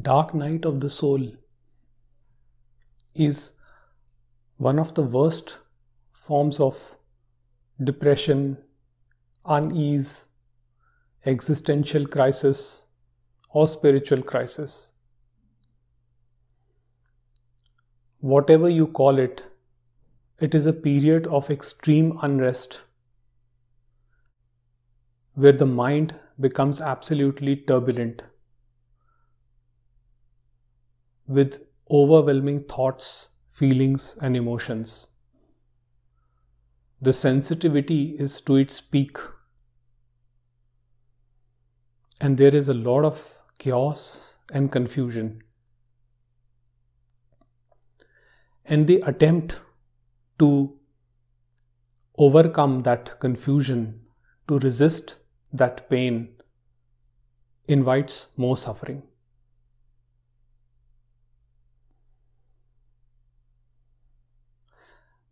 dark 0.00 0.32
night 0.32 0.64
of 0.64 0.80
the 0.80 0.88
soul 0.88 1.32
is 3.14 3.52
one 4.56 4.78
of 4.78 4.94
the 4.94 5.02
worst 5.02 5.58
forms 6.12 6.58
of 6.60 6.96
depression, 7.82 8.56
unease, 9.44 10.28
existential 11.26 12.06
crisis, 12.06 12.86
or 13.50 13.66
spiritual 13.66 14.22
crisis. 14.22 14.92
Whatever 18.20 18.70
you 18.70 18.86
call 18.86 19.18
it, 19.18 19.44
it 20.40 20.54
is 20.54 20.66
a 20.66 20.72
period 20.72 21.26
of 21.26 21.50
extreme 21.50 22.18
unrest 22.22 22.80
where 25.34 25.52
the 25.52 25.66
mind 25.66 26.18
becomes 26.40 26.80
absolutely 26.80 27.56
turbulent 27.56 28.22
with 31.32 31.64
overwhelming 31.90 32.60
thoughts, 32.64 33.30
feelings, 33.48 34.16
and 34.20 34.36
emotions. 34.36 35.08
The 37.00 37.12
sensitivity 37.12 38.16
is 38.18 38.40
to 38.42 38.56
its 38.56 38.80
peak, 38.80 39.18
and 42.20 42.38
there 42.38 42.54
is 42.54 42.68
a 42.68 42.74
lot 42.74 43.04
of 43.04 43.38
chaos 43.58 44.36
and 44.52 44.70
confusion. 44.70 45.42
And 48.64 48.86
the 48.86 49.02
attempt 49.04 49.60
to 50.38 50.78
overcome 52.16 52.82
that 52.82 53.18
confusion, 53.18 54.02
to 54.48 54.58
resist 54.58 55.16
that 55.52 55.88
pain, 55.90 56.28
invites 57.66 58.28
more 58.36 58.56
suffering. 58.56 59.02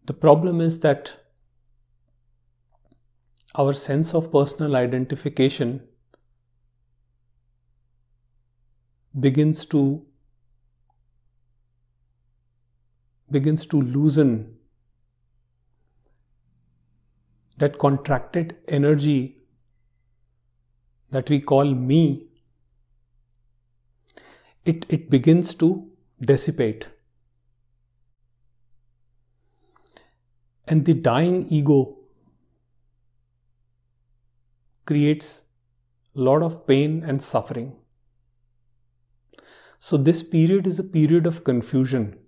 The 0.05 0.15
problem 0.15 0.61
is 0.61 0.81
that 0.81 1.17
our 3.55 3.73
sense 3.73 4.15
of 4.15 4.31
personal 4.33 4.77
identification 4.77 5.87
begins 9.19 9.67
to 9.67 10.07
begins 13.31 13.67
to 13.67 13.81
loosen 13.81 14.57
that 17.59 17.79
contracted 17.79 18.57
energy 18.69 19.37
that 21.11 21.31
we 21.31 21.41
call 21.41 21.75
me. 21.75 22.27
It, 24.65 24.87
it 24.89 25.11
begins 25.11 25.55
to 25.57 25.91
dissipate 26.21 26.89
And 30.71 30.85
the 30.85 30.95
dying 30.95 31.47
ego 31.51 31.97
creates 34.87 35.43
a 36.15 36.21
lot 36.21 36.45
of 36.45 36.65
pain 36.69 37.03
and 37.03 37.21
suffering. 37.21 37.73
So, 39.81 39.97
this 39.97 40.23
period 40.23 40.69
is 40.69 40.79
a 40.79 40.85
period 40.85 41.27
of 41.27 41.43
confusion 41.43 42.21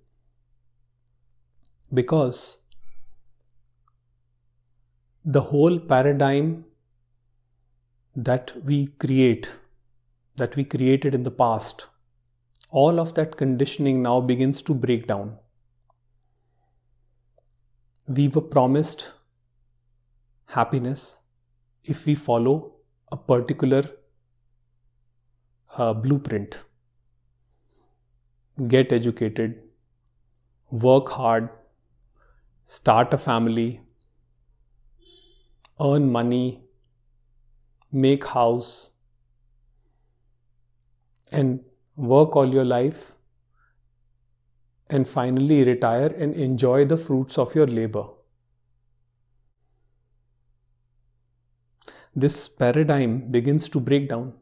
because 1.94 2.58
the 5.24 5.42
whole 5.42 5.78
paradigm 5.78 6.64
that 8.16 8.52
we 8.64 8.88
create, 9.06 9.52
that 10.34 10.56
we 10.56 10.64
created 10.64 11.14
in 11.14 11.22
the 11.22 11.30
past, 11.30 11.86
all 12.70 12.98
of 12.98 13.14
that 13.14 13.36
conditioning 13.36 14.02
now 14.02 14.20
begins 14.20 14.62
to 14.62 14.74
break 14.74 15.06
down 15.06 15.38
we 18.16 18.28
were 18.28 18.42
promised 18.54 19.10
happiness 20.56 21.22
if 21.84 22.04
we 22.06 22.14
follow 22.14 22.72
a 23.10 23.16
particular 23.16 23.82
uh, 25.76 25.92
blueprint. 25.92 26.62
Get 28.68 28.92
educated, 28.92 29.60
work 30.70 31.08
hard, 31.10 31.48
start 32.64 33.14
a 33.14 33.18
family, 33.18 33.80
earn 35.80 36.10
money, 36.10 36.62
make 37.90 38.24
house, 38.26 38.92
and 41.30 41.60
work 41.96 42.36
all 42.36 42.52
your 42.52 42.64
life 42.64 43.14
and 44.92 45.08
finally 45.08 45.64
retire 45.64 46.14
and 46.24 46.34
enjoy 46.34 46.84
the 46.84 46.96
fruits 46.96 47.38
of 47.38 47.54
your 47.54 47.66
labor. 47.66 48.04
This 52.14 52.46
paradigm 52.46 53.30
begins 53.30 53.70
to 53.70 53.80
break 53.80 54.08
down 54.10 54.34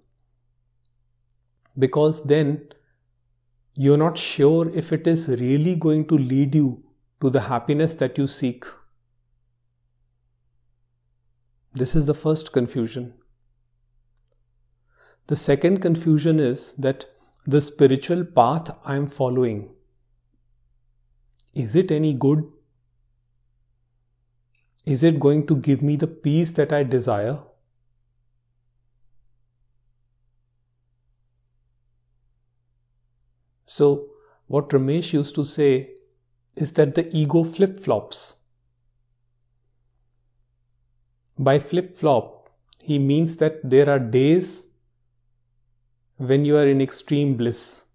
because 1.79 2.25
then 2.25 2.69
you're 3.77 3.97
not 3.97 4.19
sure 4.19 4.69
if 4.71 4.93
it 4.93 5.07
is 5.07 5.29
really 5.29 5.77
going 5.77 6.07
to 6.09 6.19
lead 6.19 6.57
you 6.57 6.83
to 7.21 7.31
the 7.31 7.43
happiness 7.43 7.95
that 7.95 8.19
you 8.19 8.27
seek. 8.27 8.65
This 11.73 11.95
is 11.95 12.07
the 12.07 12.15
first 12.15 12.53
confusion. 12.53 13.15
The 15.29 15.37
second 15.37 15.81
confusion 15.81 16.41
is 16.41 16.73
that 16.73 17.07
the 17.47 17.61
spiritual 17.61 18.25
path 18.25 18.77
I 18.85 18.97
am 18.97 19.07
following 19.07 19.69
is 21.55 21.77
it 21.77 21.91
any 21.91 22.15
good? 22.15 22.45
Is 24.87 25.05
it 25.05 25.21
going 25.21 25.47
to 25.47 25.57
give 25.57 25.83
me 25.83 25.97
the 25.97 26.07
peace 26.07 26.53
that 26.53 26.73
I 26.73 26.83
desire? 26.83 27.39
So, 33.67 34.09
what 34.47 34.71
Ramesh 34.71 35.13
used 35.13 35.35
to 35.37 35.45
say 35.45 35.91
is 36.57 36.73
that 36.73 36.95
the 36.95 37.09
ego 37.17 37.45
flip 37.45 37.77
flops. 37.77 38.37
By 41.39 41.59
flip 41.59 41.93
flop, 41.93 42.51
he 42.83 42.99
means 42.99 43.37
that 43.37 43.61
there 43.63 43.89
are 43.89 43.99
days 43.99 44.73
when 46.17 46.45
you 46.45 46.57
are 46.57 46.67
in 46.67 46.81
extreme 46.81 47.37
bliss, 47.37 47.87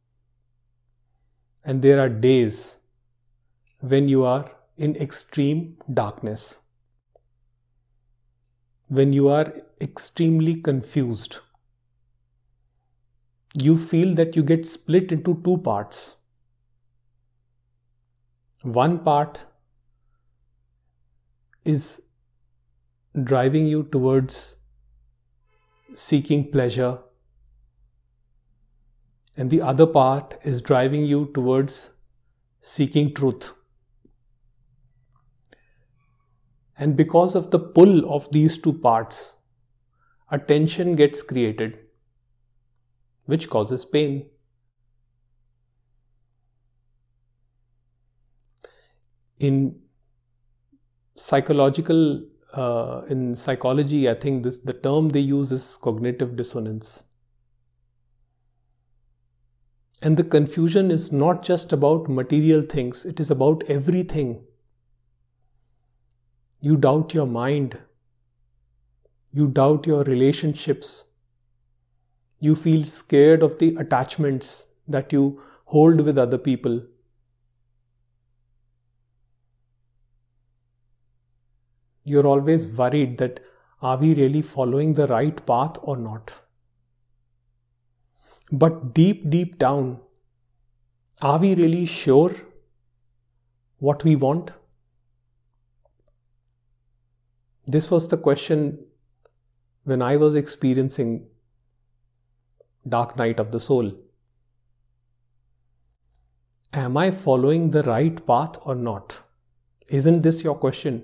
and 1.64 1.82
there 1.82 2.00
are 2.00 2.10
days 2.10 2.80
when 3.90 4.08
you 4.08 4.24
are 4.24 4.52
in 4.78 4.96
extreme 4.96 5.78
darkness, 5.94 6.62
when 8.90 9.14
you 9.14 9.28
are 9.30 9.54
extremely 9.80 10.56
confused. 10.56 11.38
You 13.54 13.78
feel 13.78 14.14
that 14.16 14.36
you 14.36 14.44
get 14.44 14.66
split 14.66 15.12
into 15.12 15.42
two 15.44 15.58
parts. 15.60 16.18
One 18.64 19.00
part 19.00 19.46
is 21.64 22.02
driving 23.24 23.68
you 23.68 23.84
towards 23.84 24.58
seeking 25.96 26.52
pleasure, 26.52 27.00
and 29.38 29.50
the 29.50 29.62
other 29.62 29.86
part 29.86 30.40
is 30.44 30.62
driving 30.62 31.06
you 31.06 31.32
towards 31.34 31.92
seeking 32.62 33.14
truth. 33.14 33.55
And 36.78 36.98
because 36.98 37.36
of 37.36 37.52
the 37.52 37.60
pull 37.60 38.14
of 38.14 38.30
these 38.32 38.58
two 38.58 38.74
parts, 38.74 39.38
a 40.30 40.38
tension 40.38 40.96
gets 40.96 41.24
created, 41.24 41.80
which 43.26 43.50
causes 43.50 43.86
pain. 43.86 44.30
In 49.40 49.80
psychological, 51.16 52.26
uh, 52.54 53.02
in 53.10 53.36
psychology, 53.36 54.10
I 54.10 54.16
think 54.16 54.44
this 54.44 54.60
the 54.60 54.74
term 54.74 55.10
they 55.10 55.20
use 55.20 55.52
is 55.52 55.78
cognitive 55.78 56.36
dissonance. 56.36 57.04
And 60.02 60.18
the 60.18 60.24
confusion 60.24 60.92
is 60.92 61.12
not 61.12 61.42
just 61.42 61.72
about 61.72 62.10
material 62.10 62.62
things, 62.62 63.06
it 63.06 63.20
is 63.20 63.32
about 63.32 63.64
everything 63.70 64.46
you 66.66 66.76
doubt 66.76 67.14
your 67.14 67.28
mind. 67.28 67.74
You 69.32 69.48
doubt 69.48 69.86
your 69.86 70.04
relationships. 70.04 71.06
You 72.40 72.56
feel 72.56 72.82
scared 72.84 73.44
of 73.44 73.60
the 73.60 73.76
attachments 73.76 74.66
that 74.88 75.14
you 75.14 75.44
hold 75.66 76.02
with 76.02 76.18
other 76.18 76.40
people. 76.40 76.82
You're 82.04 82.26
always 82.26 82.68
worried 82.82 83.20
that 83.20 83.42
are 83.84 83.98
we 83.98 84.16
really 84.16 84.42
following 84.42 84.94
the 84.94 85.06
right 85.06 85.46
path 85.46 85.78
or 85.84 85.98
not? 85.98 86.34
But 88.52 88.96
deep, 88.96 89.30
deep 89.30 89.60
down, 89.60 90.00
are 91.22 91.38
we 91.38 91.54
really 91.54 91.86
sure 91.86 92.34
what 93.78 94.04
we 94.04 94.16
want? 94.16 94.50
This 97.68 97.90
was 97.90 98.08
the 98.08 98.18
question 98.18 98.86
when 99.84 100.02
I 100.02 100.18
was 100.18 100.36
experiencing 100.36 101.28
dark 102.88 103.18
night 103.18 103.40
of 103.40 103.52
the 103.52 103.60
soul. 103.60 103.92
Am 106.74 106.98
I 106.98 107.10
following 107.10 107.72
the 107.72 107.82
right 107.84 108.26
path 108.28 108.58
or 108.66 108.76
not? 108.76 109.22
Isn't 109.88 110.22
this 110.22 110.44
your 110.44 110.56
question? 110.56 111.04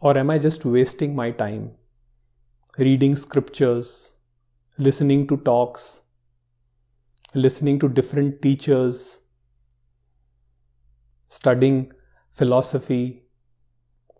Or 0.00 0.16
am 0.18 0.30
I 0.30 0.38
just 0.38 0.64
wasting 0.64 1.16
my 1.16 1.30
time 1.30 1.72
reading 2.78 3.16
scriptures, 3.16 4.18
listening 4.76 5.26
to 5.26 5.36
talks, 5.38 6.02
listening 7.34 7.78
to 7.80 7.88
different 7.88 8.40
teachers, 8.40 9.20
studying 11.28 11.92
philosophy, 12.30 13.24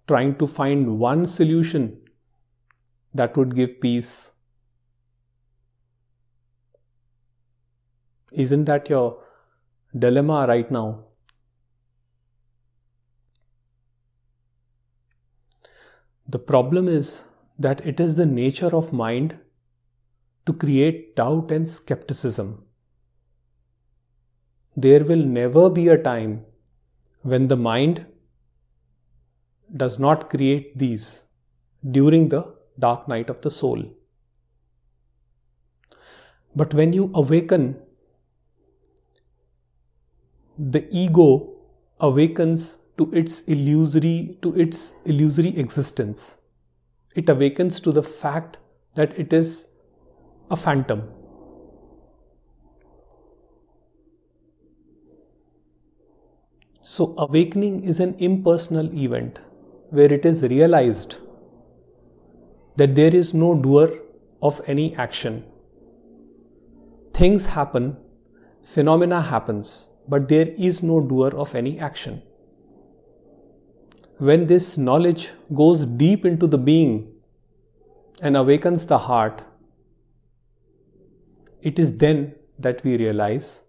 trying 0.08 0.34
to 0.36 0.46
find 0.46 0.98
one 0.98 1.24
solution 1.26 2.00
that 3.14 3.36
would 3.36 3.54
give 3.54 3.80
peace? 3.80 4.32
Isn't 8.32 8.64
that 8.64 8.90
your 8.90 9.22
dilemma 9.96 10.46
right 10.48 10.70
now? 10.70 11.04
The 16.28 16.38
problem 16.38 16.88
is 16.88 17.24
that 17.58 17.86
it 17.86 18.00
is 18.00 18.16
the 18.16 18.26
nature 18.26 18.74
of 18.76 18.92
mind 18.92 19.38
to 20.44 20.52
create 20.52 21.16
doubt 21.16 21.50
and 21.50 21.66
skepticism. 21.66 22.64
There 24.76 25.04
will 25.04 25.24
never 25.24 25.70
be 25.70 25.88
a 25.88 26.02
time 26.02 26.44
when 27.22 27.48
the 27.48 27.56
mind 27.56 28.04
does 29.76 29.98
not 29.98 30.30
create 30.30 30.76
these 30.78 31.24
during 31.90 32.28
the 32.28 32.54
dark 32.78 33.08
night 33.08 33.30
of 33.30 33.40
the 33.42 33.50
soul. 33.50 33.84
But 36.54 36.74
when 36.74 36.92
you 36.92 37.10
awaken, 37.14 37.80
the 40.58 40.88
ego 40.90 41.54
awakens 42.00 42.78
to 42.96 43.10
its 43.12 43.42
illusory 43.42 44.38
to 44.42 44.54
its 44.58 44.94
illusory 45.04 45.56
existence. 45.56 46.38
It 47.14 47.28
awakens 47.28 47.80
to 47.82 47.92
the 47.92 48.02
fact 48.02 48.58
that 48.94 49.16
it 49.18 49.32
is 49.32 49.68
a 50.50 50.56
phantom. 50.56 51.10
So 56.82 57.14
awakening 57.18 57.84
is 57.84 58.00
an 58.00 58.14
impersonal 58.18 58.92
event 58.94 59.40
where 59.90 60.12
it 60.12 60.24
is 60.24 60.42
realized 60.42 61.16
that 62.76 62.94
there 62.94 63.14
is 63.14 63.34
no 63.34 63.54
doer 63.54 63.98
of 64.42 64.60
any 64.66 64.94
action. 64.96 65.44
Things 67.12 67.46
happen 67.46 67.96
phenomena 68.62 69.20
happens 69.22 69.88
but 70.06 70.28
there 70.28 70.48
is 70.68 70.82
no 70.82 71.00
doer 71.00 71.30
of 71.34 71.54
any 71.54 71.78
action. 71.78 72.22
When 74.18 74.46
this 74.46 74.76
knowledge 74.76 75.30
goes 75.54 75.84
deep 75.86 76.24
into 76.24 76.46
the 76.46 76.58
being 76.58 77.12
and 78.20 78.36
awakens 78.36 78.86
the 78.86 78.98
heart, 78.98 79.42
it 81.62 81.78
is 81.78 81.98
then 81.98 82.34
that 82.58 82.82
we 82.84 82.96
realize 82.96 83.64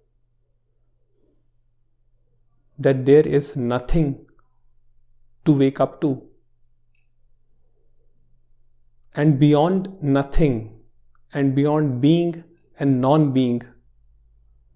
that 2.77 3.05
there 3.05 3.27
is 3.27 3.55
nothing 3.55 4.25
to 5.49 5.57
wake 5.63 5.79
up 5.79 5.99
to. 6.01 6.11
And 9.15 9.39
beyond 9.39 9.89
nothing, 10.01 10.59
and 11.33 11.55
beyond 11.55 11.99
being 12.01 12.43
and 12.79 13.01
non 13.01 13.33
being, 13.33 13.61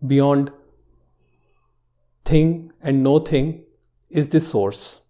beyond 0.06 0.52
thing 2.26 2.74
and 2.82 3.04
no 3.04 3.20
thing, 3.20 3.64
is 4.10 4.30
the 4.30 4.40
source. 4.40 5.04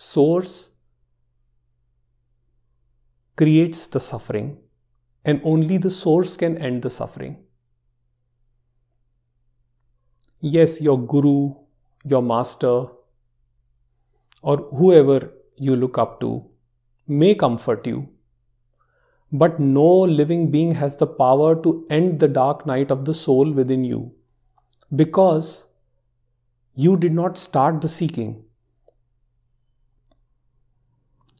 source 0.00 0.70
creates 3.36 3.86
the 3.86 4.00
suffering, 4.00 4.58
and 5.24 5.40
only 5.44 5.76
the 5.76 5.90
source 5.90 6.36
can 6.36 6.56
end 6.58 6.82
the 6.82 6.90
suffering. 6.90 7.36
Yes, 10.40 10.80
your 10.80 10.98
guru, 10.98 11.54
your 12.04 12.22
master, 12.22 12.88
or 14.42 14.56
whoever 14.78 15.32
you 15.56 15.76
look 15.76 15.98
up 15.98 16.20
to 16.20 16.44
may 17.06 17.34
comfort 17.34 17.86
you, 17.86 18.08
but 19.32 19.58
no 19.60 19.86
living 20.00 20.50
being 20.50 20.72
has 20.72 20.96
the 20.96 21.06
power 21.06 21.60
to 21.62 21.86
end 21.90 22.20
the 22.20 22.28
dark 22.28 22.66
night 22.66 22.90
of 22.90 23.04
the 23.04 23.14
soul 23.14 23.50
within 23.52 23.84
you 23.84 24.12
because 24.94 25.66
you 26.74 26.96
did 26.96 27.12
not 27.12 27.38
start 27.38 27.80
the 27.80 27.88
seeking. 27.88 28.44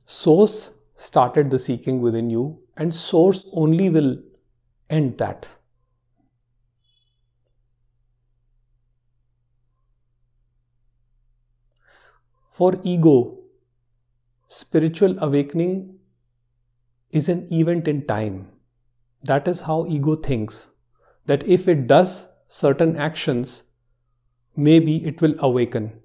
Source 0.04 0.72
started 0.94 1.48
the 1.50 1.58
seeking 1.58 2.02
within 2.02 2.28
you, 2.28 2.60
and 2.76 2.94
Source 2.94 3.46
only 3.54 3.88
will 3.88 4.22
end 4.90 5.16
that. 5.16 5.48
For 12.60 12.78
ego, 12.82 13.38
spiritual 14.46 15.18
awakening 15.18 15.94
is 17.10 17.30
an 17.30 17.50
event 17.50 17.88
in 17.88 18.06
time. 18.06 18.48
That 19.22 19.48
is 19.48 19.62
how 19.62 19.86
ego 19.86 20.14
thinks. 20.14 20.68
That 21.24 21.42
if 21.48 21.66
it 21.68 21.86
does 21.86 22.28
certain 22.48 22.98
actions, 22.98 23.64
maybe 24.54 25.06
it 25.06 25.22
will 25.22 25.36
awaken 25.38 26.02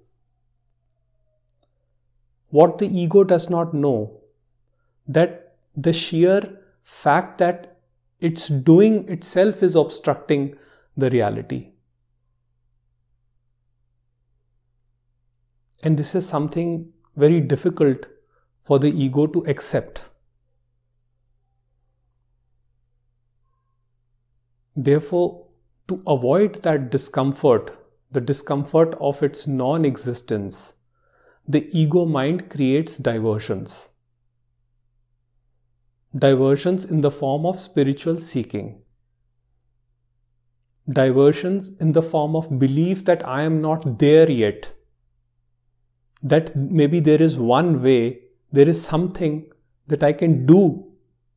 what 2.48 2.78
the 2.78 2.88
ego 2.88 3.22
does 3.22 3.50
not 3.50 3.74
know 3.74 4.22
that 5.06 5.58
the 5.76 5.92
sheer 5.92 6.58
fact 6.80 7.36
that 7.36 7.80
it's 8.18 8.48
doing 8.48 9.06
itself 9.10 9.62
is 9.62 9.76
obstructing 9.76 10.56
the 10.96 11.10
reality. 11.10 11.75
And 15.86 15.96
this 15.96 16.16
is 16.16 16.28
something 16.28 16.92
very 17.14 17.40
difficult 17.40 18.08
for 18.60 18.80
the 18.80 18.88
ego 18.88 19.28
to 19.28 19.44
accept. 19.46 20.00
Therefore, 24.74 25.46
to 25.86 26.02
avoid 26.04 26.64
that 26.64 26.90
discomfort, 26.90 27.70
the 28.10 28.20
discomfort 28.20 28.96
of 29.00 29.22
its 29.22 29.46
non 29.46 29.84
existence, 29.84 30.74
the 31.46 31.68
ego 31.70 32.04
mind 32.04 32.50
creates 32.50 32.98
diversions. 32.98 33.90
Diversions 36.18 36.84
in 36.84 37.02
the 37.02 37.12
form 37.12 37.46
of 37.46 37.60
spiritual 37.60 38.18
seeking. 38.18 38.82
Diversions 40.92 41.70
in 41.80 41.92
the 41.92 42.02
form 42.02 42.34
of 42.34 42.58
belief 42.58 43.04
that 43.04 43.24
I 43.24 43.42
am 43.42 43.60
not 43.60 44.00
there 44.00 44.28
yet. 44.28 44.72
That 46.30 46.56
maybe 46.56 46.98
there 46.98 47.22
is 47.22 47.38
one 47.38 47.82
way, 47.82 48.20
there 48.50 48.68
is 48.68 48.82
something 48.84 49.34
that 49.86 50.02
I 50.02 50.12
can 50.12 50.44
do 50.46 50.60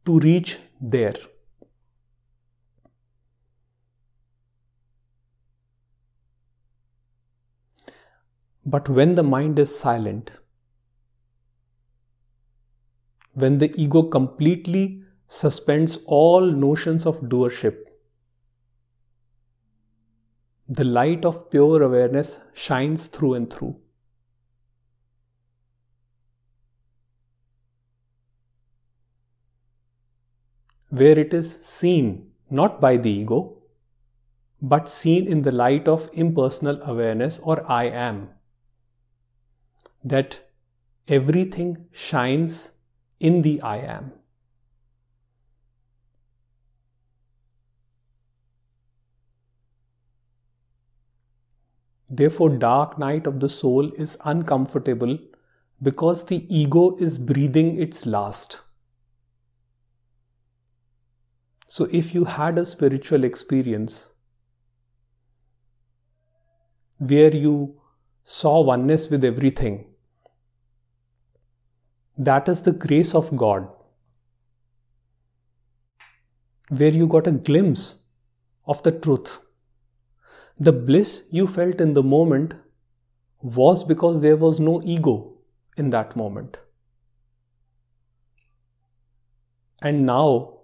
to 0.05 0.19
reach 0.19 0.57
there. 0.81 1.15
But 8.65 8.89
when 8.89 9.13
the 9.15 9.23
mind 9.23 9.59
is 9.59 9.77
silent, 9.77 10.31
when 13.33 13.59
the 13.59 13.71
ego 13.75 14.01
completely 14.03 15.03
suspends 15.27 15.99
all 16.05 16.41
notions 16.41 17.05
of 17.05 17.19
doership, 17.33 17.77
the 20.67 20.83
light 20.83 21.25
of 21.25 21.51
pure 21.51 21.83
awareness 21.83 22.39
shines 22.53 23.07
through 23.07 23.35
and 23.35 23.53
through. 23.53 23.75
where 30.89 31.17
it 31.17 31.33
is 31.33 31.63
seen 31.65 32.31
not 32.49 32.81
by 32.81 32.97
the 32.97 33.09
ego, 33.09 33.57
but 34.61 34.89
seen 34.89 35.27
in 35.27 35.43
the 35.43 35.51
light 35.51 35.87
of 35.87 36.09
impersonal 36.13 36.81
awareness 36.81 37.39
or 37.39 37.69
I 37.71 37.85
am. 37.85 38.29
That 40.03 40.49
everything 41.07 41.87
shines 41.91 42.73
in 43.19 43.41
the 43.41 43.61
I 43.61 43.77
am. 43.77 44.13
Therefore, 52.09 52.49
dark 52.49 52.97
night 52.97 53.27
of 53.27 53.39
the 53.39 53.49
soul 53.49 53.91
is 53.91 54.17
uncomfortable 54.25 55.19
because 55.81 56.25
the 56.25 56.43
ego 56.53 56.97
is 56.97 57.19
breathing 57.19 57.79
its 57.79 58.07
last. 58.07 58.61
So, 61.71 61.87
if 61.91 62.15
you 62.15 62.25
had 62.25 62.57
a 62.57 62.65
spiritual 62.65 63.23
experience 63.23 64.11
where 66.97 67.35
you 67.35 67.79
saw 68.23 68.61
oneness 68.61 69.07
with 69.11 69.23
everything, 69.23 69.85
that 72.17 72.49
is 72.49 72.63
the 72.63 72.71
grace 72.71 73.13
of 73.13 73.35
God. 73.35 73.69
Where 76.69 76.91
you 76.91 77.05
got 77.05 77.27
a 77.27 77.31
glimpse 77.33 77.99
of 78.65 78.81
the 78.81 78.91
truth. 78.91 79.37
The 80.57 80.73
bliss 80.73 81.23
you 81.29 81.45
felt 81.45 81.79
in 81.79 81.93
the 81.93 82.01
moment 82.01 82.55
was 83.41 83.83
because 83.83 84.23
there 84.23 84.37
was 84.37 84.59
no 84.59 84.81
ego 84.83 85.37
in 85.77 85.91
that 85.91 86.15
moment. 86.15 86.57
And 89.83 90.07
now, 90.07 90.58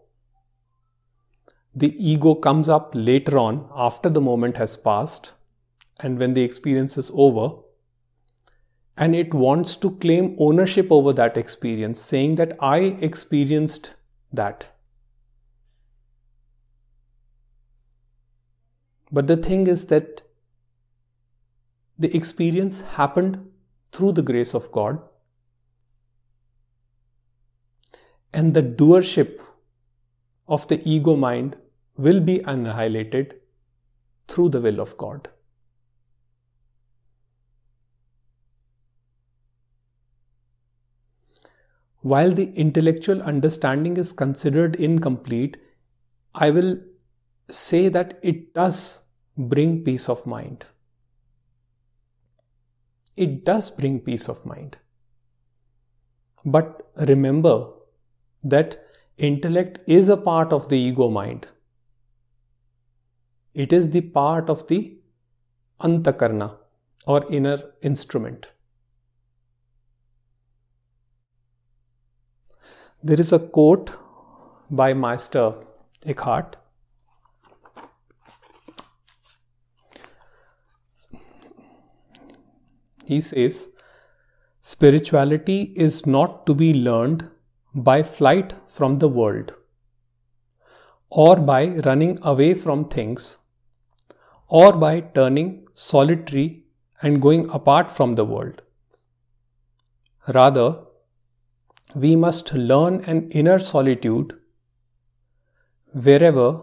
the 1.76 1.94
ego 2.12 2.34
comes 2.36 2.70
up 2.70 2.92
later 2.94 3.38
on 3.38 3.70
after 3.76 4.10
the 4.10 4.22
moment 4.22 4.58
has 4.58 4.78
passed 4.78 5.34
and 6.00 6.18
when 6.18 6.34
the 6.34 6.44
experience 6.44 6.98
is 6.98 7.12
over 7.14 7.58
and 8.98 9.14
it 9.14 9.34
wants 9.34 9.76
to 9.76 9.92
claim 9.98 10.36
ownership 10.40 10.90
over 10.90 11.12
that 11.14 11.36
experience, 11.36 12.00
saying 12.00 12.36
that 12.36 12.54
I 12.62 12.78
experienced 13.02 13.94
that. 14.32 14.72
But 19.12 19.28
the 19.28 19.38
thing 19.38 19.68
is 19.68 19.88
that 19.88 20.22
the 22.00 22.16
experience 22.16 22.82
happened 22.82 23.52
through 23.92 24.14
the 24.14 24.22
grace 24.22 24.54
of 24.54 24.72
God, 24.72 25.02
and 28.34 28.54
the 28.54 28.64
doership 28.64 29.42
of 30.48 30.68
the 30.68 30.82
ego 30.90 31.16
mind 31.16 31.56
will 31.98 32.20
be 32.20 32.40
annihilated 32.42 33.36
through 34.28 34.50
the 34.50 34.62
will 34.62 34.80
of 34.80 34.98
God. 34.98 35.30
While 42.02 42.32
the 42.32 42.54
intellectual 42.54 43.22
understanding 43.22 43.98
is 43.98 44.12
considered 44.12 44.76
incomplete, 44.76 45.58
I 46.36 46.52
will 46.52 46.78
say 47.50 47.90
that 47.90 48.20
it 48.22 48.54
does 48.54 49.02
bring 49.38 49.84
peace 49.84 50.08
of 50.08 50.26
mind. 50.28 50.66
It 53.16 53.44
does 53.46 53.72
bring 53.72 54.02
peace 54.02 54.28
of 54.30 54.46
mind. 54.46 54.78
But 56.46 56.92
remember 56.96 57.70
that 58.44 58.86
intellect 59.18 59.80
is 59.88 60.10
a 60.10 60.18
part 60.18 60.54
of 60.54 60.70
the 60.70 60.76
ego 60.76 61.10
mind. 61.10 61.48
It 63.56 63.72
is 63.72 63.92
the 63.92 64.02
part 64.02 64.50
of 64.50 64.68
the 64.68 64.98
antakarna 65.80 66.58
or 67.08 67.26
inner 67.32 67.58
instrument. 67.82 68.48
There 73.02 73.18
is 73.18 73.32
a 73.32 73.40
quote 73.40 73.92
by 74.70 74.94
Master 74.94 75.54
Eckhart. 76.06 76.58
He 83.06 83.22
says, 83.22 83.70
Spirituality 84.60 85.72
is 85.78 86.06
not 86.06 86.46
to 86.46 86.54
be 86.54 86.74
learned 86.74 87.30
by 87.74 88.04
flight 88.04 88.54
from 88.68 89.00
the 89.00 89.08
world 89.08 89.54
or 91.10 91.38
by 91.38 91.68
running 91.86 92.20
away 92.22 92.54
from 92.54 92.90
things 92.90 93.38
or 94.48 94.74
by 94.74 95.00
turning 95.00 95.68
solitary 95.74 96.64
and 97.02 97.22
going 97.22 97.50
apart 97.50 97.92
from 97.92 98.16
the 98.16 98.26
world. 98.26 98.62
Rather, 100.34 100.80
we 101.96 102.16
must 102.16 102.54
learn 102.54 103.04
an 103.06 103.30
inner 103.30 103.60
solitude 103.60 104.34
wherever 105.94 106.62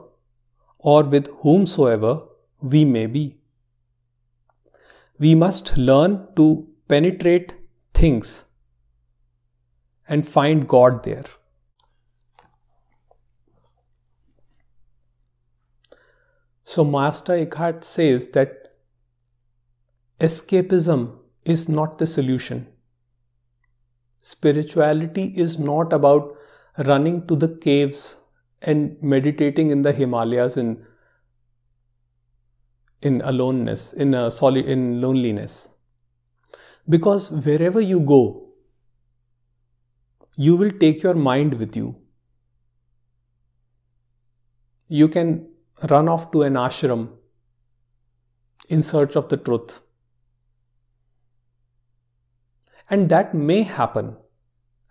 or 0.78 1.04
with 1.04 1.28
whomsoever 1.42 2.22
we 2.60 2.84
may 2.84 3.06
be. 3.06 3.36
We 5.18 5.34
must 5.34 5.76
learn 5.76 6.28
to 6.36 6.68
penetrate 6.88 7.54
things 7.94 8.44
and 10.08 10.26
find 10.26 10.68
God 10.68 11.04
there. 11.04 11.24
So, 16.72 16.84
Master 16.84 17.34
Eckhart 17.34 17.84
says 17.84 18.28
that 18.28 18.72
escapism 20.18 21.18
is 21.44 21.68
not 21.68 21.98
the 21.98 22.06
solution. 22.06 22.66
Spirituality 24.20 25.24
is 25.36 25.58
not 25.58 25.92
about 25.92 26.34
running 26.78 27.26
to 27.26 27.36
the 27.36 27.48
caves 27.58 28.16
and 28.62 28.96
meditating 29.02 29.68
in 29.68 29.82
the 29.82 29.92
Himalayas 29.92 30.56
in 30.56 30.86
in 33.02 33.20
aloneness, 33.20 33.92
in 33.92 34.14
a 34.14 34.30
soli- 34.30 34.66
in 34.66 35.02
loneliness. 35.02 35.76
Because 36.88 37.30
wherever 37.30 37.82
you 37.82 38.00
go, 38.00 38.54
you 40.36 40.56
will 40.56 40.70
take 40.70 41.02
your 41.02 41.14
mind 41.14 41.54
with 41.54 41.76
you. 41.76 41.96
You 44.88 45.08
can 45.08 45.51
run 45.90 46.08
off 46.08 46.30
to 46.32 46.42
an 46.42 46.54
ashram 46.54 47.08
in 48.68 48.82
search 48.82 49.16
of 49.16 49.28
the 49.28 49.36
truth. 49.36 49.80
And 52.88 53.08
that 53.08 53.34
may 53.34 53.62
happen 53.62 54.16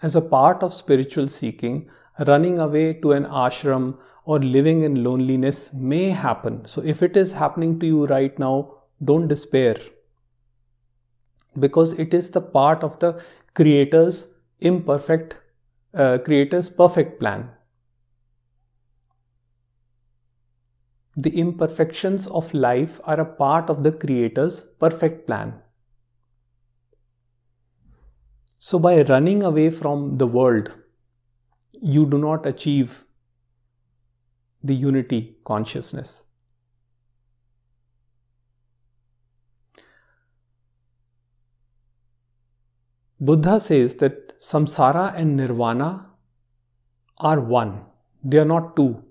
as 0.01 0.15
a 0.15 0.21
part 0.21 0.63
of 0.63 0.73
spiritual 0.73 1.27
seeking. 1.27 1.89
Running 2.27 2.59
away 2.59 2.93
to 2.93 3.13
an 3.13 3.25
ashram 3.25 3.97
or 4.25 4.39
living 4.39 4.81
in 4.81 5.03
loneliness 5.03 5.73
may 5.73 6.09
happen. 6.09 6.65
So, 6.67 6.81
if 6.81 7.01
it 7.01 7.17
is 7.17 7.33
happening 7.33 7.79
to 7.79 7.85
you 7.85 8.05
right 8.05 8.37
now, 8.37 8.75
don't 9.03 9.27
despair 9.27 9.77
because 11.59 11.93
it 11.93 12.13
is 12.13 12.29
the 12.29 12.41
part 12.41 12.83
of 12.83 12.99
the 12.99 13.21
creator's 13.53 14.27
imperfect 14.59 15.35
uh, 15.93 16.17
creator's 16.19 16.69
perfect 16.69 17.19
plan 17.19 17.49
the 21.25 21.33
imperfections 21.45 22.27
of 22.27 22.53
life 22.53 22.99
are 23.05 23.19
a 23.19 23.31
part 23.43 23.69
of 23.69 23.83
the 23.83 23.91
creator's 24.05 24.61
perfect 24.85 25.27
plan 25.27 25.53
so, 28.63 28.77
by 28.77 29.01
running 29.01 29.41
away 29.41 29.71
from 29.71 30.19
the 30.19 30.27
world, 30.27 30.69
you 31.81 32.05
do 32.05 32.19
not 32.19 32.45
achieve 32.45 33.05
the 34.63 34.75
unity 34.75 35.37
consciousness. 35.43 36.25
Buddha 43.19 43.59
says 43.59 43.95
that 43.95 44.37
samsara 44.39 45.15
and 45.15 45.35
nirvana 45.35 46.11
are 47.17 47.41
one, 47.41 47.85
they 48.23 48.37
are 48.37 48.45
not 48.45 48.75
two. 48.75 49.03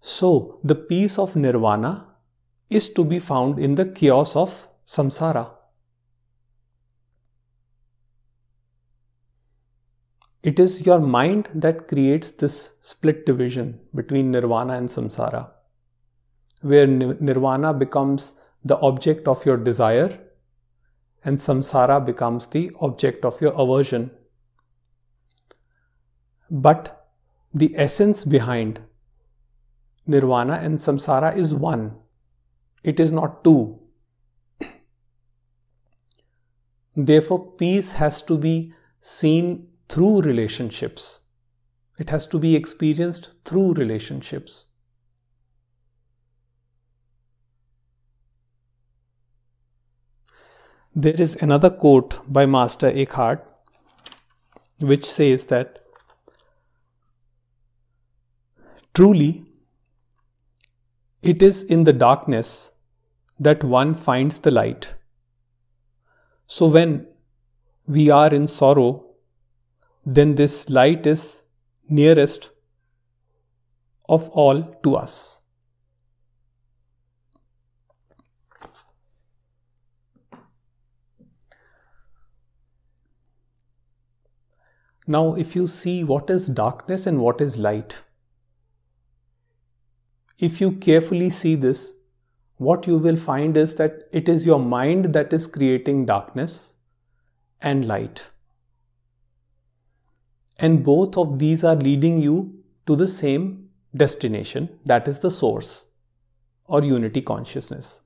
So, 0.00 0.60
the 0.64 0.74
peace 0.74 1.18
of 1.18 1.36
nirvana 1.36 2.06
is 2.70 2.88
to 2.94 3.04
be 3.04 3.18
found 3.18 3.58
in 3.58 3.74
the 3.74 3.84
chaos 3.84 4.34
of 4.34 4.68
samsara. 4.86 5.50
It 10.42 10.58
is 10.58 10.86
your 10.86 11.00
mind 11.00 11.50
that 11.54 11.86
creates 11.86 12.32
this 12.32 12.72
split 12.80 13.26
division 13.26 13.80
between 13.94 14.30
nirvana 14.30 14.74
and 14.74 14.88
samsara, 14.88 15.50
where 16.62 16.86
nirvana 16.86 17.74
becomes 17.74 18.34
the 18.64 18.78
object 18.78 19.28
of 19.28 19.44
your 19.44 19.58
desire 19.58 20.18
and 21.24 21.36
samsara 21.36 22.04
becomes 22.04 22.46
the 22.46 22.70
object 22.80 23.26
of 23.26 23.40
your 23.42 23.52
aversion. 23.52 24.10
But 26.50 27.06
the 27.52 27.74
essence 27.76 28.24
behind 28.24 28.80
nirvana 30.10 30.54
and 30.54 30.78
samsara 30.78 31.36
is 31.36 31.54
one, 31.54 31.96
it 32.82 33.00
is 33.00 33.10
not 33.10 33.44
two. 33.44 33.78
Therefore, 36.96 37.52
peace 37.52 37.92
has 37.92 38.20
to 38.22 38.36
be 38.36 38.72
seen 39.00 39.68
through 39.88 40.22
relationships. 40.22 41.20
It 41.98 42.10
has 42.10 42.26
to 42.28 42.38
be 42.38 42.56
experienced 42.56 43.30
through 43.44 43.74
relationships. 43.74 44.64
There 50.94 51.14
is 51.14 51.36
another 51.40 51.70
quote 51.70 52.18
by 52.26 52.46
Master 52.46 52.88
Eckhart 52.88 53.46
which 54.80 55.04
says 55.04 55.46
that 55.46 55.78
truly 58.94 59.49
it 61.22 61.42
is 61.42 61.64
in 61.64 61.84
the 61.84 61.92
darkness 61.92 62.72
that 63.38 63.62
one 63.62 63.94
finds 63.94 64.40
the 64.40 64.50
light. 64.50 64.94
So 66.46 66.66
when 66.66 67.06
we 67.86 68.10
are 68.10 68.32
in 68.34 68.46
sorrow, 68.46 69.06
then 70.04 70.34
this 70.34 70.70
light 70.70 71.06
is 71.06 71.44
nearest 71.88 72.50
of 74.08 74.28
all 74.30 74.62
to 74.82 74.96
us. 74.96 75.42
Now, 85.06 85.34
if 85.34 85.56
you 85.56 85.66
see 85.66 86.04
what 86.04 86.30
is 86.30 86.46
darkness 86.46 87.06
and 87.06 87.20
what 87.20 87.40
is 87.40 87.58
light, 87.58 88.02
if 90.40 90.60
you 90.60 90.72
carefully 90.72 91.28
see 91.28 91.54
this, 91.54 91.96
what 92.56 92.86
you 92.86 92.96
will 92.96 93.16
find 93.16 93.56
is 93.56 93.74
that 93.74 94.08
it 94.10 94.28
is 94.28 94.46
your 94.46 94.58
mind 94.58 95.12
that 95.14 95.32
is 95.34 95.46
creating 95.46 96.06
darkness 96.06 96.76
and 97.60 97.86
light. 97.86 98.28
And 100.58 100.82
both 100.84 101.16
of 101.18 101.38
these 101.38 101.62
are 101.62 101.76
leading 101.76 102.18
you 102.18 102.62
to 102.86 102.96
the 102.96 103.08
same 103.08 103.68
destination, 103.94 104.78
that 104.84 105.08
is 105.08 105.20
the 105.20 105.30
source 105.30 105.84
or 106.68 106.82
unity 106.82 107.20
consciousness. 107.20 108.00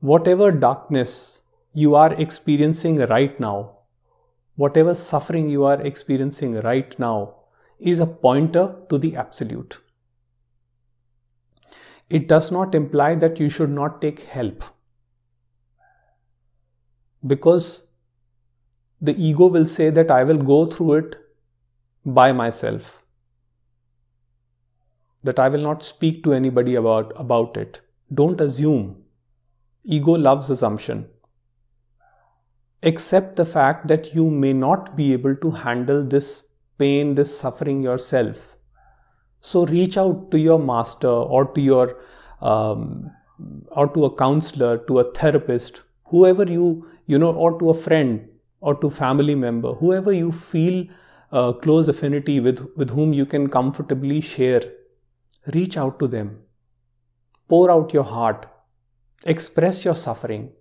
Whatever 0.00 0.52
darkness 0.52 1.42
you 1.72 1.94
are 1.96 2.12
experiencing 2.14 2.98
right 2.98 3.38
now, 3.40 3.78
whatever 4.54 4.94
suffering 4.94 5.48
you 5.48 5.64
are 5.64 5.80
experiencing 5.80 6.60
right 6.60 6.96
now 7.00 7.34
is 7.80 7.98
a 7.98 8.06
pointer 8.06 8.76
to 8.88 8.98
the 8.98 9.16
absolute. 9.16 9.80
It 12.18 12.28
does 12.28 12.50
not 12.56 12.74
imply 12.74 13.14
that 13.16 13.40
you 13.40 13.48
should 13.48 13.70
not 13.70 14.00
take 14.00 14.20
help. 14.34 14.64
Because 17.26 17.68
the 19.00 19.14
ego 19.30 19.46
will 19.46 19.66
say 19.66 19.90
that 19.90 20.10
I 20.10 20.24
will 20.24 20.42
go 20.50 20.66
through 20.66 20.92
it 20.94 21.16
by 22.04 22.32
myself. 22.32 22.92
That 25.22 25.38
I 25.38 25.48
will 25.48 25.66
not 25.70 25.82
speak 25.82 26.22
to 26.24 26.32
anybody 26.32 26.74
about, 26.74 27.12
about 27.16 27.56
it. 27.56 27.80
Don't 28.22 28.40
assume. 28.40 29.02
Ego 29.84 30.12
loves 30.12 30.50
assumption 30.50 31.08
accept 32.84 33.36
the 33.36 33.44
fact 33.44 33.86
that 33.88 34.14
you 34.14 34.30
may 34.30 34.52
not 34.52 34.94
be 34.96 35.12
able 35.12 35.34
to 35.36 35.50
handle 35.50 36.04
this 36.04 36.44
pain, 36.78 37.14
this 37.14 37.38
suffering 37.38 37.82
yourself. 37.82 38.56
So 39.50 39.66
reach 39.66 39.96
out 39.98 40.30
to 40.30 40.38
your 40.38 40.58
master 40.58 41.08
or 41.08 41.44
to 41.54 41.60
your 41.60 41.96
um, 42.40 43.10
or 43.68 43.88
to 43.94 44.04
a 44.06 44.14
counselor, 44.16 44.78
to 44.86 45.00
a 45.00 45.04
therapist, 45.12 45.82
whoever 46.04 46.44
you 46.44 46.86
you 47.06 47.18
know, 47.18 47.32
or 47.34 47.58
to 47.58 47.70
a 47.70 47.74
friend 47.74 48.28
or 48.60 48.74
to 48.76 48.88
family 48.90 49.34
member, 49.34 49.74
whoever 49.74 50.12
you 50.12 50.32
feel 50.32 50.86
uh, 51.30 51.52
close 51.52 51.88
affinity 51.88 52.40
with, 52.40 52.66
with 52.76 52.90
whom 52.90 53.12
you 53.12 53.26
can 53.26 53.48
comfortably 53.50 54.20
share. 54.22 54.62
Reach 55.52 55.76
out 55.76 55.98
to 55.98 56.06
them. 56.06 56.38
Pour 57.48 57.70
out 57.70 57.92
your 57.92 58.04
heart. 58.04 58.46
Express 59.26 59.84
your 59.84 59.94
suffering 59.94 60.52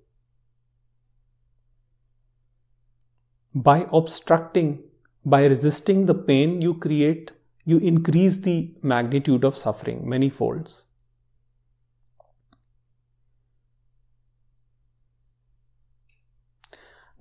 by 3.56 3.86
obstructing, 3.94 4.84
by 5.24 5.46
resisting 5.46 6.06
the 6.06 6.16
pain, 6.16 6.62
you 6.62 6.74
create, 6.74 7.32
you 7.66 7.78
increase 7.78 8.38
the 8.40 8.74
magnitude 8.82 9.44
of 9.44 9.56
suffering 9.56 10.08
many 10.08 10.30
folds. 10.30 10.88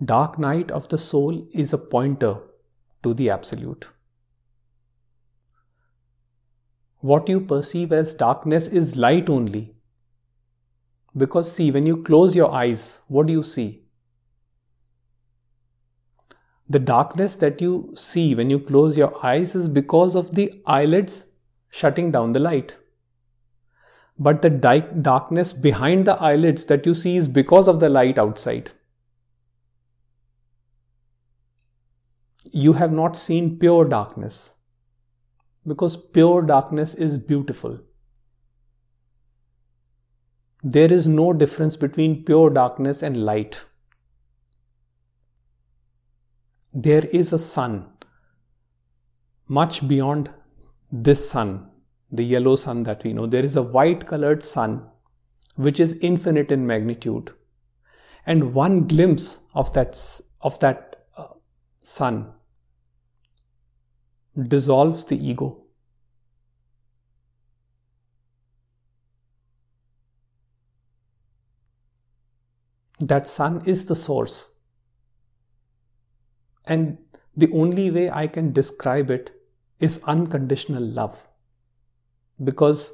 Dark 0.04 0.38
night 0.38 0.70
of 0.72 0.88
the 0.88 0.98
soul 0.98 1.46
is 1.52 1.72
a 1.72 1.78
pointer 1.78 2.38
to 3.04 3.14
the 3.14 3.30
absolute. 3.30 3.88
What 6.98 7.28
you 7.28 7.40
perceive 7.40 7.92
as 7.92 8.14
darkness 8.14 8.66
is 8.66 8.96
light 8.96 9.28
only. 9.28 9.76
Because, 11.16 11.52
see, 11.52 11.70
when 11.70 11.86
you 11.86 12.02
close 12.02 12.34
your 12.34 12.52
eyes, 12.52 13.02
what 13.06 13.26
do 13.26 13.32
you 13.32 13.42
see? 13.42 13.81
The 16.68 16.78
darkness 16.78 17.36
that 17.36 17.60
you 17.60 17.92
see 17.96 18.34
when 18.34 18.50
you 18.50 18.58
close 18.58 18.96
your 18.96 19.24
eyes 19.24 19.54
is 19.54 19.68
because 19.68 20.14
of 20.14 20.34
the 20.34 20.62
eyelids 20.66 21.26
shutting 21.70 22.10
down 22.10 22.32
the 22.32 22.40
light. 22.40 22.76
But 24.18 24.42
the 24.42 24.50
di- 24.50 24.88
darkness 25.00 25.52
behind 25.52 26.06
the 26.06 26.14
eyelids 26.22 26.66
that 26.66 26.86
you 26.86 26.94
see 26.94 27.16
is 27.16 27.28
because 27.28 27.68
of 27.68 27.80
the 27.80 27.88
light 27.88 28.18
outside. 28.18 28.72
You 32.52 32.74
have 32.74 32.92
not 32.92 33.16
seen 33.16 33.58
pure 33.58 33.84
darkness 33.84 34.56
because 35.66 35.96
pure 35.96 36.42
darkness 36.42 36.94
is 36.94 37.18
beautiful. 37.18 37.78
There 40.62 40.92
is 40.92 41.06
no 41.06 41.32
difference 41.32 41.76
between 41.76 42.24
pure 42.24 42.50
darkness 42.50 43.02
and 43.02 43.24
light 43.24 43.64
there 46.72 47.04
is 47.06 47.32
a 47.32 47.38
sun 47.38 47.88
much 49.46 49.86
beyond 49.86 50.30
this 50.90 51.30
sun, 51.30 51.68
the 52.10 52.24
yellow 52.24 52.56
sun 52.56 52.82
that 52.84 53.04
we 53.04 53.12
know. 53.12 53.26
There 53.26 53.44
is 53.44 53.56
a 53.56 53.62
white 53.62 54.06
colored 54.06 54.42
sun 54.42 54.88
which 55.56 55.78
is 55.78 55.98
infinite 56.00 56.50
in 56.50 56.66
magnitude. 56.66 57.34
And 58.24 58.54
one 58.54 58.86
glimpse 58.86 59.40
of 59.54 59.72
that, 59.74 59.98
of 60.40 60.58
that 60.60 61.06
uh, 61.16 61.26
sun 61.82 62.32
dissolves 64.48 65.04
the 65.04 65.16
ego. 65.16 65.64
That 73.00 73.26
sun 73.26 73.62
is 73.66 73.86
the 73.86 73.96
source. 73.96 74.51
And 76.66 76.98
the 77.34 77.50
only 77.52 77.90
way 77.90 78.10
I 78.10 78.26
can 78.26 78.52
describe 78.52 79.10
it 79.10 79.32
is 79.80 80.02
unconditional 80.04 80.82
love. 80.82 81.28
Because 82.42 82.92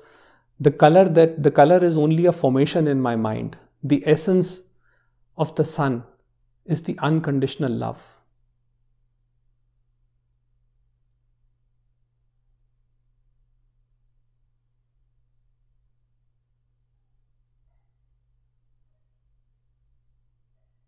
the 0.61 0.71
color 0.71 1.09
that 1.09 1.43
the 1.43 1.51
color 1.51 1.83
is 1.85 1.97
only 1.97 2.27
a 2.27 2.33
formation 2.33 2.87
in 2.89 3.01
my 3.01 3.17
mind. 3.17 3.57
The 3.83 4.03
essence 4.07 4.63
of 5.37 5.55
the 5.55 5.65
sun 5.65 6.05
is 6.65 6.83
the 6.83 6.99
unconditional 6.99 7.73
love. 7.73 8.18